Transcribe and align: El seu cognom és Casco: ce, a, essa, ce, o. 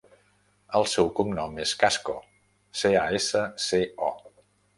El 0.79 0.87
seu 0.93 1.11
cognom 1.19 1.53
és 1.65 1.73
Casco: 1.83 2.15
ce, 2.81 2.93
a, 3.03 3.05
essa, 3.21 3.45
ce, 3.69 3.83
o. 4.11 4.43